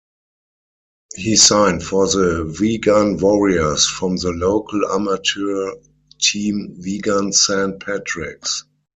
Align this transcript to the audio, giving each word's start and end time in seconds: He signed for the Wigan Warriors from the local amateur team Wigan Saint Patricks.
He 1.13 1.35
signed 1.35 1.83
for 1.83 2.07
the 2.07 2.57
Wigan 2.59 3.17
Warriors 3.17 3.85
from 3.87 4.15
the 4.17 4.31
local 4.31 4.83
amateur 4.91 5.73
team 6.19 6.73
Wigan 6.83 7.31
Saint 7.31 7.79
Patricks. 7.79 8.63